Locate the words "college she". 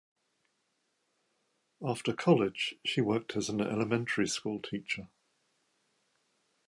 2.11-3.01